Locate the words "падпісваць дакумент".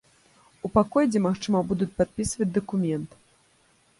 1.99-3.09